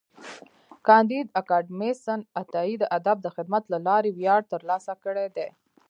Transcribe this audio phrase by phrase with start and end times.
[0.87, 5.47] کانديد اکاډميسن عطایي د ادب د خدمت له لارې ویاړ ترلاسه کړی دی.